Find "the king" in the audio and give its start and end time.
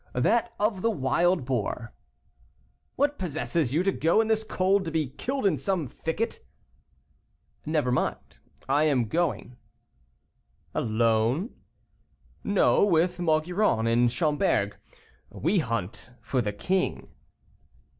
16.41-17.07